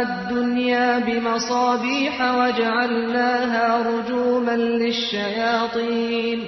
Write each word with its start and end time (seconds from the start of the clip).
الدُّنْيَا 0.09 0.99
بِمَصَابِيحَ 0.99 2.15
وَجَعَلْنَاهَا 2.41 3.67
رُجُومًا 3.91 4.57
لِلشَّيَاطِينِ 4.83 6.41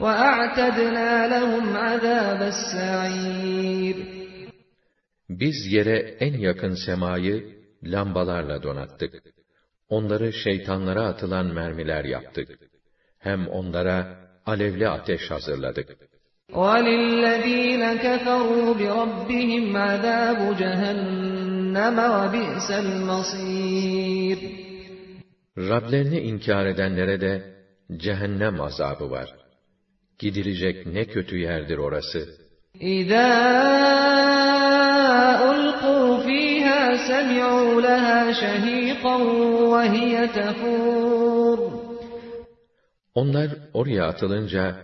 وَأَعْتَدْنَا 0.00 1.10
لَهُمْ 1.34 1.64
عَذَابَ 1.76 2.40
السَّعِيرِ 2.54 3.96
Biz 5.28 5.72
yere 5.72 5.96
en 6.20 6.38
yakın 6.38 6.74
semayı 6.86 7.56
lambalarla 7.84 8.62
donattık. 8.62 9.14
Onları 9.88 10.32
şeytanlara 10.32 11.02
atılan 11.06 11.46
mermiler 11.46 12.04
yaptık. 12.04 12.48
Hem 13.18 13.48
onlara 13.48 14.16
alevli 14.46 14.88
ateş 14.88 15.30
hazırladık. 15.30 16.09
وَلِلَّذ۪ينَ 16.54 17.82
كَفَرُوا 18.04 18.74
بِرَبِّهِمْ 18.80 19.76
عَذَابُ 19.76 20.56
جَهَنَّمَ 20.60 21.96
وَبِئْسَ 21.98 22.68
الْمَصِيرُ 22.70 24.38
Rablerini 25.58 26.20
inkar 26.20 26.66
edenlere 26.66 27.20
de 27.20 27.42
cehennem 27.96 28.60
azabı 28.60 29.10
var. 29.10 29.34
Gidilecek 30.18 30.86
ne 30.86 31.04
kötü 31.04 31.36
yerdir 31.38 31.78
orası. 31.78 32.28
اِذَا 32.80 33.28
أُلْقُوا 35.50 36.08
ف۪يهَا 36.26 36.82
سَمِعُوا 37.10 37.82
لَهَا 37.88 38.20
شَه۪يقًا 38.40 39.16
وَهِيَ 39.72 40.14
تَفُورُ 40.36 41.58
Onlar 43.14 43.48
oraya 43.74 44.04
atılınca, 44.06 44.76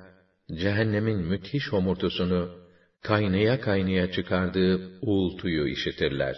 cehennemin 0.61 1.19
müthiş 1.19 1.65
homurtusunu, 1.73 2.43
kaynaya 3.03 3.61
kaynaya 3.61 4.13
çıkardığı 4.13 4.81
uğultuyu 5.03 5.69
işitirler. 5.69 6.37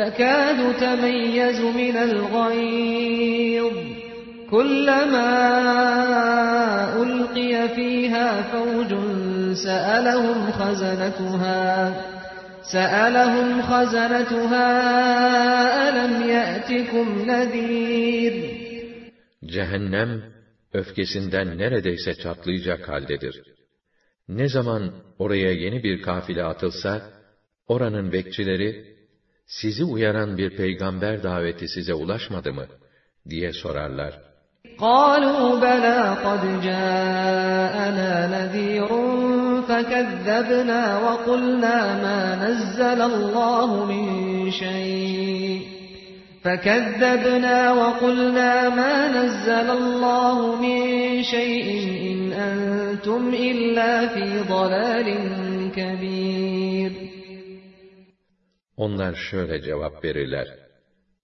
تَكَادُ 0.00 0.60
تَمَيَّزُ 0.84 1.60
مِنَ 1.80 1.96
الْغَيْظِ 2.08 3.76
كُلَّمَا 4.52 5.30
أُلْقِيَ 7.02 7.52
فِيهَا 7.76 8.28
فَوْجٌ 8.52 8.92
سَأَلَهُمْ 9.66 10.38
خَزَنَتُهَا 10.58 11.64
سَأَلَهُمْ 12.74 13.48
خَزَنَتُهَا 13.70 14.68
أَلَمْ 15.88 16.12
يَأْتِكُمْ 16.36 17.06
نَذِيرٌ 17.30 18.34
Cehennem, 19.54 20.10
öfkesinden 20.72 21.58
neredeyse 21.58 22.14
çatlayacak 22.14 22.88
haldedir. 22.88 23.42
Ne 24.28 24.48
zaman 24.48 24.92
oraya 25.18 25.52
yeni 25.52 25.82
bir 25.82 26.02
kafile 26.02 26.44
atılsa, 26.44 27.02
oranın 27.68 28.12
bekçileri, 28.12 28.96
sizi 29.46 29.84
uyaran 29.84 30.38
bir 30.38 30.56
peygamber 30.56 31.22
daveti 31.22 31.68
size 31.68 31.94
ulaşmadı 31.94 32.52
mı? 32.52 32.66
diye 33.30 33.52
sorarlar. 33.52 34.12
قَالُوا 34.78 35.60
بَلَى 35.66 36.00
قَدْ 36.26 36.42
جَاءَنَا 36.68 38.12
نَذِيرٌ 38.34 38.90
فَكَذَّبْنَا 39.68 40.82
وَقُلْنَا 41.04 41.76
مَا 42.04 42.20
نَزَّلَ 42.44 43.00
اللّٰهُ 43.12 43.70
مِنْ 43.92 44.06
شَيْءٍ 44.50 45.77
فَكَذَّبْنَا 46.44 47.58
وَقُلْنَا 47.80 48.52
مَا 48.80 48.94
نَزَّلَ 49.18 49.68
اللّٰهُ 49.80 50.36
مِنْ 50.64 50.80
شَيْءٍ 51.34 51.68
اِنْ 52.10 52.18
أَنْتُمْ 52.48 53.22
إِلَّا 53.50 53.92
فِي 54.14 54.24
ضَلَالٍ 54.54 55.08
كَبِيرٍ 55.78 56.92
Onlar 58.76 59.14
şöyle 59.14 59.62
cevap 59.62 60.04
verirler. 60.04 60.48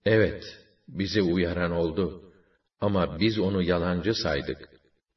Evet, 0.05 0.43
bizi 0.87 1.21
uyaran 1.21 1.71
oldu. 1.71 2.33
Ama 2.81 3.19
biz 3.19 3.39
onu 3.39 3.63
yalancı 3.63 4.13
saydık. 4.13 4.69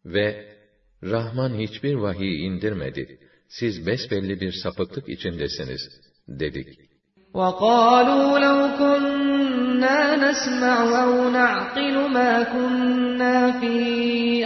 Ve 0.05 0.57
Rahman 1.03 1.59
hiçbir 1.59 1.95
vahiy 1.95 2.47
indirmedi. 2.47 3.19
Siz 3.49 3.87
besbelli 3.87 4.41
bir 4.41 4.53
sapıklık 4.53 5.09
içindesiniz, 5.09 5.81
dedik. 6.29 6.88
وَقَالُوا 7.35 8.39
لَوْ 8.47 8.59
كُنَّا 8.79 10.01
نَسْمَعُ 10.25 10.77
أَوْ 11.05 11.31
نَعْقِلُ 11.31 11.97
مَا 12.17 12.33
كُنَّا 12.55 13.61
فِي 13.61 13.75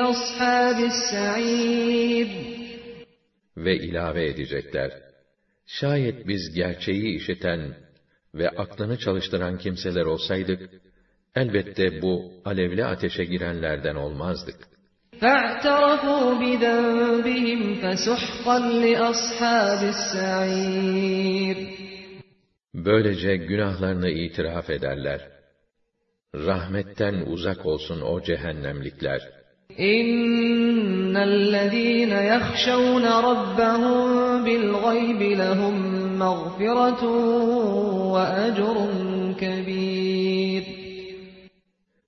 أَصْحَابِ 0.00 0.78
السَّعِيرِ 0.92 2.28
Ve 3.56 3.76
ilave 3.76 4.26
edecekler. 4.26 4.90
Şayet 5.66 6.28
biz 6.28 6.54
gerçeği 6.54 7.16
işiten 7.16 7.74
ve 8.34 8.48
aklını 8.48 8.98
çalıştıran 8.98 9.58
kimseler 9.58 10.04
olsaydık, 10.04 10.70
elbette 11.34 12.02
bu 12.02 12.32
alevli 12.44 12.84
ateşe 12.84 13.24
girenlerden 13.24 13.94
olmazdık. 13.94 14.68
فَاعْتَرَفُوا 15.20 16.40
بِذَنْبِهِمْ 16.42 17.60
فَسُحْقًا 17.82 18.58
لِأَصْحَابِ 18.84 19.80
السَّعِيرِ 19.94 21.81
Böylece 22.74 23.36
günahlarını 23.36 24.10
itiraf 24.10 24.70
ederler. 24.70 25.28
Rahmetten 26.34 27.14
uzak 27.26 27.66
olsun 27.66 28.00
o 28.00 28.22
cehennemlikler. 28.22 29.20
اِنَّ 29.78 31.16
الَّذ۪ينَ 31.16 32.12
يَخْشَوْنَ 32.32 33.04
رَبَّهُمْ 33.28 34.00
بِالْغَيْبِ 34.46 35.20
لَهُمْ 35.42 35.76
مَغْفِرَةٌ 36.22 37.02
وَأَجْرٌ 38.14 38.76
كَب۪يرٌ 39.40 40.64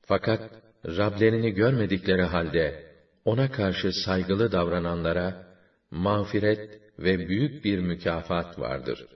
Fakat 0.03 0.41
Rablerini 0.87 1.51
görmedikleri 1.51 2.23
halde 2.23 2.85
ona 3.25 3.51
karşı 3.51 3.93
saygılı 4.05 4.53
davrananlara 4.53 5.47
mağfiret 5.91 6.81
ve 6.99 7.29
büyük 7.29 7.65
bir 7.65 7.79
mükafat 7.79 8.59
vardır. 8.59 9.07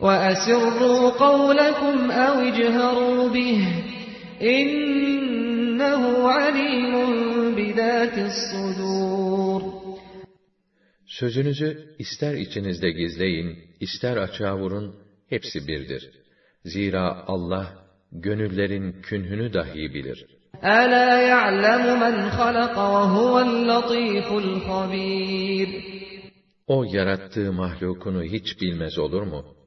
وَأَسِرُّوا 0.00 1.10
قَوْلَكُمْ 1.10 2.10
أَوْ 2.10 2.34
اجْهَرُوا 2.50 3.28
بِهِ 3.34 3.60
إِنَّهُ 4.42 6.02
عَلِيمٌ 6.38 6.92
بِذَاتِ 7.56 8.16
الصُّدُورِ 8.30 9.62
Sözünüzü 11.06 11.94
ister 11.98 12.34
içinizde 12.34 12.90
gizleyin, 12.90 13.58
ister 13.80 14.16
açığa 14.16 14.58
vurun, 14.58 14.96
hepsi 15.28 15.68
birdir. 15.68 16.10
Zira 16.64 17.24
Allah, 17.26 17.66
gönüllerin 18.12 19.02
künhünü 19.02 19.52
dahi 19.52 19.94
bilir. 19.94 20.26
أَلَا 20.62 21.10
يَعْلَمُ 21.32 21.84
مَنْ 22.04 22.30
خَلَقَ 22.30 22.76
وَهُوَ 22.94 23.34
اللَّطِيفُ 23.48 24.28
الْخَبِيرُ 24.42 25.68
O 26.66 26.84
yarattığı 26.84 27.52
mahlukunu 27.52 28.22
hiç 28.24 28.60
bilmez 28.60 28.98
olur 28.98 29.22
mu? 29.22 29.58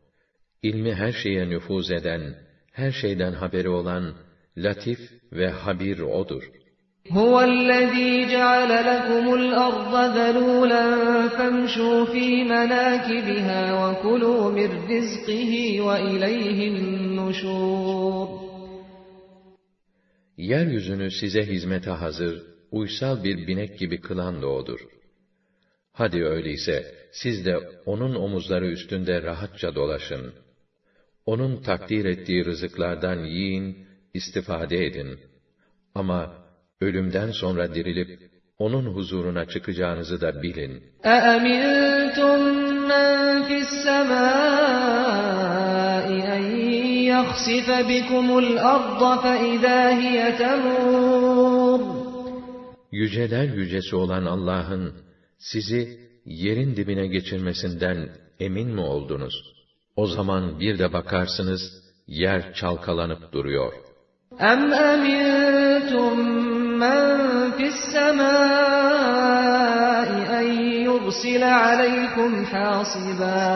İlmi 0.63 0.93
her 0.93 1.11
şeye 1.11 1.49
nüfuz 1.49 1.91
eden, 1.91 2.35
her 2.71 2.91
şeyden 2.91 3.33
haberi 3.33 3.69
olan, 3.69 4.15
latif 4.57 4.99
ve 5.33 5.49
habir 5.49 5.99
O'dur. 5.99 6.43
هُوَ 7.05 7.33
الَّذ۪ي 7.51 8.11
جَعَلَ 8.35 8.71
لَكُمُ 8.91 9.25
الْأَرْضَ 9.41 9.93
ذَلُولًا 10.19 10.85
فَامْشُوا 11.37 11.99
ف۪ي 12.13 12.29
مَنَاكِبِهَا 12.53 13.61
وَكُلُوا 13.81 14.43
مِنْ 14.57 14.69
رِزْقِهِ 14.91 15.51
وَإِلَيْهِ 15.87 16.59
النُّشُورُ 16.71 18.27
Yeryüzünü 20.37 21.11
size 21.11 21.43
hizmete 21.47 21.91
hazır, 21.91 22.43
uysal 22.71 23.23
bir 23.23 23.47
binek 23.47 23.79
gibi 23.79 24.01
kılan 24.01 24.41
da 24.41 24.47
O'dur. 24.47 24.79
Hadi 25.93 26.23
öyleyse, 26.23 26.95
siz 27.11 27.45
de 27.45 27.57
O'nun 27.85 28.15
omuzları 28.15 28.67
üstünde 28.67 29.21
rahatça 29.21 29.75
dolaşın. 29.75 30.33
O'nun 31.25 31.61
takdir 31.61 32.05
ettiği 32.05 32.45
rızıklardan 32.45 33.23
yiyin, 33.23 33.87
istifade 34.13 34.85
edin. 34.85 35.19
Ama 35.95 36.33
ölümden 36.81 37.31
sonra 37.31 37.75
dirilip, 37.75 38.31
O'nun 38.59 38.85
huzuruna 38.85 39.45
çıkacağınızı 39.45 40.21
da 40.21 40.41
bilin. 40.41 40.83
أَأَمِنْتُمْ 41.03 42.39
مَنْ 42.91 43.11
فِي 43.47 43.57
السَّمَاءِ 43.67 44.91
أَنْ 46.35 46.43
يَخْسِفَ 47.13 47.67
بِكُمُ 47.91 48.27
الْأَرْضَ 48.43 49.01
فَإِذَا 49.23 49.79
هِيَ 50.01 50.17
تَمُورُ 50.41 51.81
Yüceler 52.91 53.47
yücesi 53.53 53.95
olan 53.95 54.25
Allah'ın, 54.25 54.93
sizi 55.37 55.99
yerin 56.25 56.75
dibine 56.75 57.07
geçirmesinden 57.07 58.09
emin 58.39 58.67
mi 58.67 58.81
oldunuz? 58.81 59.54
O 59.95 60.07
zaman 60.07 60.59
bir 60.59 60.79
de 60.79 60.93
bakarsınız, 60.93 61.61
yer 62.07 62.53
çalkalanıp 62.53 63.33
duruyor. 63.33 63.73
أَمْ 64.39 64.61
أَمِنْتُمْ 64.91 66.15
مَنْ 66.83 67.01
فِي 67.57 67.65
السَّمَاءِ 67.75 68.89
أَنْ 70.39 70.47
يُرْسِلَ 70.87 71.43
عَلَيْكُمْ 71.43 72.31
حَاصِبًا 72.51 73.51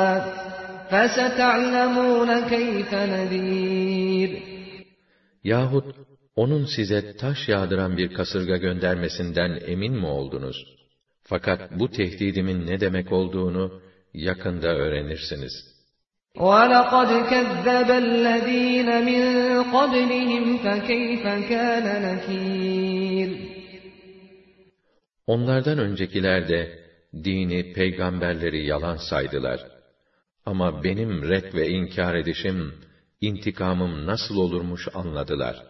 فَسَتَعْلَمُونَ 0.91 2.29
كَيْفَ 2.53 2.91
نَذِيرٌ 3.13 4.31
Yahut 5.43 5.95
onun 6.35 6.65
size 6.65 7.15
taş 7.17 7.49
yağdıran 7.49 7.97
bir 7.97 8.13
kasırga 8.13 8.57
göndermesinden 8.57 9.59
emin 9.67 9.93
mi 9.93 10.07
oldunuz? 10.07 10.65
Fakat 11.23 11.79
bu 11.79 11.91
tehdidimin 11.91 12.67
ne 12.67 12.79
demek 12.79 13.11
olduğunu 13.11 13.81
yakında 14.13 14.67
öğrenirsiniz. 14.67 15.68
وَلَقَدْ 16.39 17.09
كَذَّبَ 17.31 17.89
الَّذ۪ينَ 17.91 18.89
مِنْ 19.09 19.23
قَبْلِهِمْ 19.75 20.57
فَكَيْفَ 20.57 21.23
كَانَ 21.49 21.85
نَكِيرٌ 22.07 23.29
Onlardan 25.27 25.77
öncekiler 25.77 26.47
de 26.49 26.79
dini, 27.23 27.73
peygamberleri 27.73 28.65
yalan 28.65 28.97
saydılar. 29.09 29.59
Ama 30.45 30.83
benim 30.83 31.29
red 31.29 31.53
ve 31.53 31.67
inkar 31.67 32.15
edişim, 32.15 32.73
intikamım 33.21 34.05
nasıl 34.05 34.37
olurmuş 34.37 34.87
anladılar. 34.93 35.63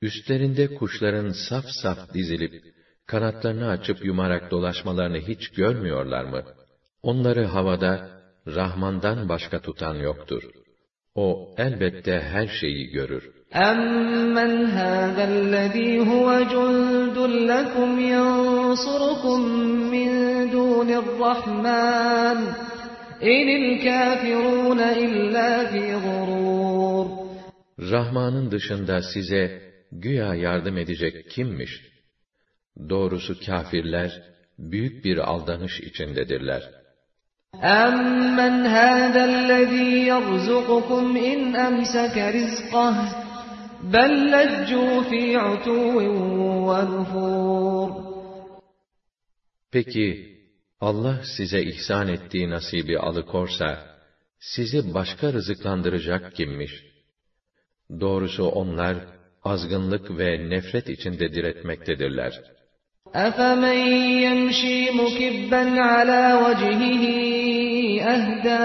Üstlerinde 0.03 0.75
kuşların 0.75 1.31
saf 1.49 1.65
saf 1.83 2.15
dizilip, 2.15 2.53
kanatlarını 3.07 3.69
açıp 3.69 4.05
yumarak 4.05 4.51
dolaşmalarını 4.51 5.19
hiç 5.19 5.49
görmüyorlar 5.49 6.25
mı? 6.25 6.43
Onları 7.03 7.45
havada, 7.45 8.09
Rahman'dan 8.47 9.29
başka 9.29 9.61
tutan 9.61 9.95
yoktur. 9.95 10.43
O 11.15 11.55
elbette 11.59 12.21
her 12.21 12.47
şeyi 12.61 12.91
görür. 12.91 13.25
أَمَّنْ 13.55 14.53
هَذَا 14.81 15.25
الَّذ۪ي 15.35 15.91
هُوَ 16.11 16.29
جُنْدٌ 16.55 17.17
لَكُمْ 17.53 17.91
يَنْصُرُكُمْ 18.15 19.41
مِنْ 19.95 20.11
دُونِ 20.55 20.89
الرَّحْمَنِ 21.03 22.39
اِنِ 23.35 23.47
الْكَافِرُونَ 23.61 24.81
اِلَّا 25.05 25.51
فِي 25.71 25.85
غُرُورٍ 26.05 27.07
Rahman'ın 27.91 28.51
dışında 28.51 29.03
size 29.03 29.63
güya 29.93 30.35
yardım 30.35 30.79
edecek 30.79 31.31
kimmiş? 31.31 31.71
Doğrusu 32.89 33.41
kâfirler, 33.47 34.23
büyük 34.59 35.05
bir 35.05 35.19
aldanış 35.19 35.81
içindedirler. 35.81 36.63
أَمَّنْ 37.63 38.67
هَذَا 38.67 39.25
الَّذ۪ي 39.25 40.07
يَرْزُقُكُمْ 40.13 41.17
اِنْ 41.17 41.57
أَمْسَكَ 41.57 42.17
رِزْقَهُ 42.39 42.97
بَلْ 43.95 44.13
لَجُّوا 44.35 45.03
ف۪ي 45.11 45.37
عُتُوٍّ 45.37 45.97
وَنُفُورٍ 46.69 47.91
Peki, 49.73 50.39
Allah 50.81 51.21
size 51.37 51.63
ihsan 51.63 52.09
ettiği 52.09 52.51
nasibi 52.51 52.99
alıkorsa, 52.99 53.99
sizi 54.41 54.95
başka 54.95 55.33
rızıklandıracak 55.33 56.37
kimmiş? 56.37 56.73
Doğrusu 58.01 58.45
onlar, 58.49 58.97
azgınlık 59.45 60.19
ve 60.19 60.51
nefret 60.51 60.89
içinde 60.89 61.33
diretmektedirler. 61.33 62.33
أَفَمَنْ 63.15 63.79
يَمْشِي 64.27 64.91
مُكِبًّا 65.01 65.65
عَلَى 65.91 66.25
وَجْهِهِ 66.45 67.32
أَهْدَى 68.15 68.65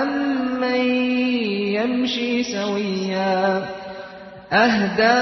أَمَّنْ 0.00 0.82
يَمْشِي 1.78 2.32
سَوِيًّا 2.56 3.40
أَهْدَى 4.64 5.18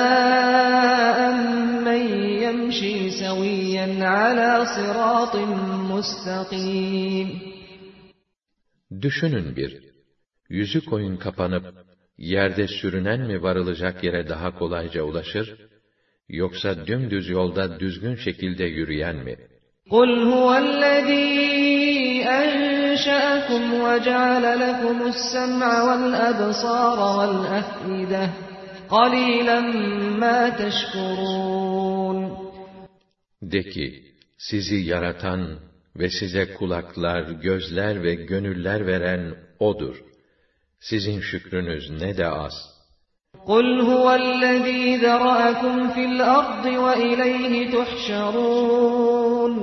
أَمَّنْ 1.28 2.02
يَمْشِي 2.44 2.94
سَوِيًّا 3.23 3.87
عَلَى 4.16 4.50
صِرَاطٍ 4.76 5.35
مُسْتَقِيمٍ 5.92 7.28
Düşünün 9.02 9.56
bir, 9.56 9.76
yüzü 10.49 10.85
koyun 10.85 11.16
kapanıp, 11.16 11.64
yerde 12.18 12.68
sürünen 12.68 13.21
mi 13.21 13.42
varılacak 13.42 14.02
yere 14.02 14.28
daha 14.28 14.50
kolayca 14.50 15.02
ulaşır, 15.02 15.56
yoksa 16.28 16.87
dümdüz 16.87 17.28
yolda 17.28 17.80
düzgün 17.80 18.14
şekilde 18.14 18.64
yürüyen 18.64 19.16
mi? 19.16 19.37
قُلْ 19.90 20.11
هُوَ 20.30 20.49
الَّذ۪ي 20.66 21.88
أَنْشَأَكُمْ 22.40 23.62
وَجَعَلَ 23.87 24.44
لَكُمُ 24.64 24.99
السَّمْعَ 25.12 25.71
وَالْأَبْصَارَ 25.87 26.99
وَالْأَفْئِدَةَ 27.18 28.25
قَلِيلًا 28.97 29.61
مَا 30.23 30.40
تَشْكُرُونَ 30.61 32.18
De 33.42 33.62
ki, 33.62 34.02
sizi 34.38 34.76
yaratan 34.76 35.59
ve 35.97 36.11
size 36.11 36.54
kulaklar, 36.54 37.23
gözler 37.30 38.02
ve 38.02 38.14
gönüller 38.14 38.87
veren 38.87 39.35
O'dur. 39.59 39.97
Sizin 40.80 41.21
şükrünüz 41.21 41.90
ne 41.90 42.16
de 42.16 42.26
az. 42.26 42.75
قُلْ 43.47 43.80
هُوَ 43.80 44.06
الَّذ۪ي 44.23 44.83
ذَرَأَكُمْ 45.04 45.76
فِي 45.94 46.04
الْأَرْضِ 46.12 46.64
وَإِلَيْهِ 46.85 47.52
تُحْشَرُونَ 47.75 49.54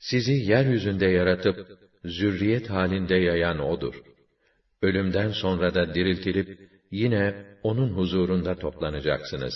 Sizi 0.00 0.32
yeryüzünde 0.32 1.06
yaratıp, 1.06 1.56
zürriyet 2.04 2.70
halinde 2.70 3.14
yayan 3.14 3.58
O'dur. 3.58 3.94
Ölümden 4.82 5.30
sonra 5.30 5.74
da 5.74 5.94
diriltilip, 5.94 6.48
yine 6.90 7.46
O'nun 7.62 7.88
huzurunda 7.88 8.58
toplanacaksınız. 8.58 9.54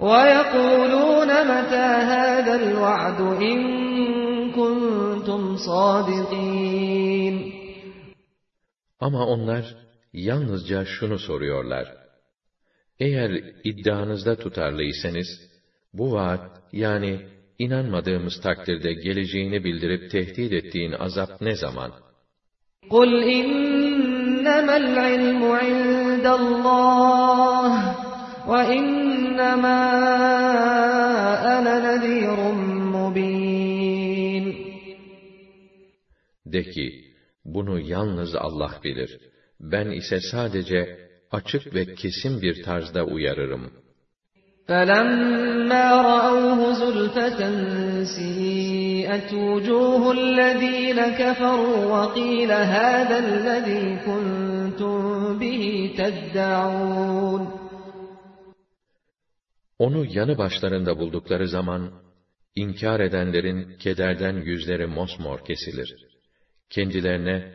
وَيَقُولُونَ 0.00 1.30
مَتَى 1.52 1.86
هَذَا 2.12 2.54
الْوَعْدُ 2.62 3.20
اِنْ 3.50 3.58
كُنْتُمْ 4.58 5.42
صَادِقِينَ 5.56 7.36
Ama 9.00 9.26
onlar 9.26 9.76
yalnızca 10.12 10.84
şunu 10.84 11.18
soruyorlar. 11.18 11.96
Eğer 13.00 13.30
iddianızda 13.64 14.36
tutarlıysanız, 14.36 15.26
bu 15.92 16.12
vaat 16.12 16.62
yani 16.72 17.28
inanmadığımız 17.58 18.40
takdirde 18.40 18.92
geleceğini 18.92 19.64
bildirip 19.64 20.10
tehdit 20.10 20.52
ettiğin 20.52 20.92
azap 20.92 21.40
ne 21.40 21.56
zaman? 21.56 21.92
قُلْ 22.90 23.10
إِنَّمَا 23.38 24.76
الْعِلْمُ 24.84 25.42
عِندَ 25.60 26.26
اللّٰهِ 26.40 27.72
وَإِنَّمَا 28.50 29.80
أَنَا 31.54 31.74
نَذ۪يرٌ 31.86 32.38
مُّب۪ينٌ 32.94 34.44
De 36.46 36.62
ki, 36.62 37.04
bunu 37.44 37.80
yalnız 37.80 38.34
Allah 38.34 38.80
bilir. 38.84 39.18
Ben 39.60 39.90
ise 39.90 40.20
sadece 40.20 41.08
açık 41.30 41.74
ve 41.74 41.94
kesin 41.94 42.42
bir 42.42 42.62
tarzda 42.62 43.04
uyarırım. 43.04 43.72
فَلَمَّا 44.69 45.85
رَأَوْهُ 46.11 46.59
زُلْفَةً 46.81 47.41
سِيئَتْ 48.17 49.29
وُجُوهُ 49.33 50.01
الَّذ۪ينَ 50.17 50.99
كَفَرُوا 51.19 51.79
وَقِيلَ 51.93 52.51
هَذَا 52.75 53.17
الَّذ۪ي 53.25 53.85
كُنْتُمْ 54.05 54.99
بِهِ 55.39 55.63
تَدَّعُونَ 55.99 57.43
Onu 59.79 60.05
yanı 60.05 60.37
başlarında 60.37 60.99
buldukları 60.99 61.47
zaman, 61.47 61.91
inkar 62.55 62.99
edenlerin 62.99 63.77
kederden 63.79 64.35
yüzleri 64.35 64.87
mosmor 64.87 65.39
kesilir. 65.39 65.95
Kendilerine, 66.69 67.51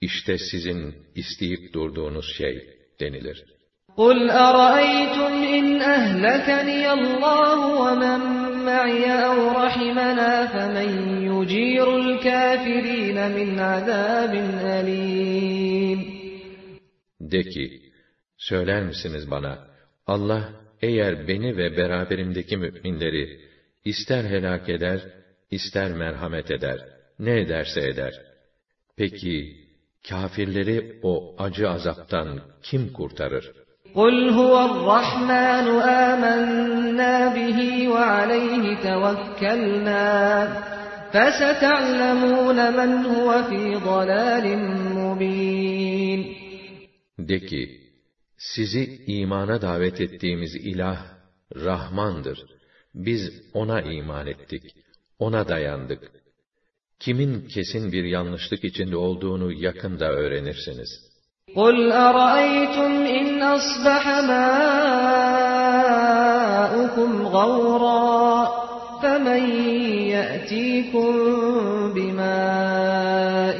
işte 0.00 0.38
sizin 0.38 0.94
isteyip 1.14 1.72
durduğunuz 1.74 2.26
şey 2.36 2.54
denilir.'' 3.00 3.53
قُلْ 3.99 4.29
أَرَأَيْتُمْ 4.29 5.31
إِنْ 5.57 5.65
أَهْلَكَنِيَ 5.81 6.85
اللّٰهُ 6.99 7.57
وَمَنْ 7.83 8.21
مَعِيَ 8.69 9.05
أَوْ 9.29 9.37
رَحِمَنَا 9.63 10.31
فَمَنْ 10.53 10.89
يُجِيرُ 11.31 11.87
الْكَافِرِينَ 12.03 13.17
مِنْ 13.37 13.49
عَذَابٍ 13.59 14.33
أَلِيمٍ 14.77 15.99
De 17.21 17.43
ki, 17.43 17.81
söyler 18.37 18.83
misiniz 18.83 19.31
bana, 19.31 19.67
Allah 20.07 20.49
eğer 20.81 21.27
beni 21.27 21.57
ve 21.57 21.77
beraberimdeki 21.77 22.57
müminleri 22.57 23.39
ister 23.85 24.23
helak 24.23 24.69
eder, 24.69 24.99
ister 25.51 25.91
merhamet 25.91 26.51
eder, 26.51 26.79
ne 27.19 27.39
ederse 27.39 27.81
eder. 27.81 28.13
Peki, 28.97 29.55
kafirleri 30.09 30.99
o 31.03 31.35
acı 31.39 31.69
azaptan 31.69 32.41
kim 32.63 32.93
kurtarır? 32.93 33.51
قُلْ 33.95 34.29
هُوَ 34.29 34.55
الرَّحْمَنُ 34.69 35.65
آمَنَّا 36.07 37.15
بِهِ 37.35 37.59
وَعَلَيْهِ 37.93 38.63
تَوَكَّلْنَا 38.87 40.07
فَسَتَعْلَمُونَ 41.13 42.59
مَنْ 42.79 42.91
هُوَ 43.13 43.29
فِي 43.49 43.63
ضَلَالٍ 43.89 44.45
مُّبِينٍ 44.99 46.21
De 47.19 47.39
ki, 47.39 47.81
sizi 48.37 49.01
imana 49.07 49.61
davet 49.61 50.01
ettiğimiz 50.01 50.55
ilah, 50.55 51.05
Rahmandır. 51.55 52.39
Biz 52.95 53.21
ona 53.53 53.81
iman 53.81 54.27
ettik, 54.27 54.63
ona 55.19 55.47
dayandık. 55.47 56.11
Kimin 56.99 57.47
kesin 57.47 57.91
bir 57.91 58.03
yanlışlık 58.03 58.63
içinde 58.63 58.97
olduğunu 58.97 59.53
yakında 59.53 60.11
öğrenirsiniz. 60.11 60.89
قُلْ 61.55 61.91
أَرَأَيْتُمْ 61.91 62.91
إِنْ 63.19 63.41
أَصْبَحَ 63.41 64.03
مَاؤُكُمْ 64.31 65.51
غَوْرًا 67.37 68.45
فَمَنْ 69.01 69.43
يَأْتِيكُمْ 70.15 71.11
بِمَاءٍ 71.95 73.59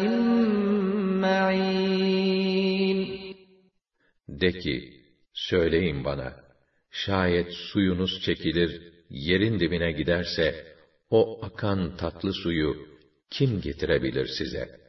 مَّعِينٍ 1.26 3.00
De 4.30 4.52
ki, 4.52 4.94
söyleyin 5.34 6.06
bana, 6.06 6.34
şayet 6.92 7.54
suyunuz 7.54 8.22
çekilir, 8.22 8.82
yerin 9.10 9.60
dibine 9.60 9.92
giderse, 9.92 10.66
o 11.10 11.40
akan 11.42 11.98
tatlı 11.98 12.34
suyu 12.34 12.78
kim 13.30 13.62
getirebilir 13.62 14.28
size?' 14.28 14.83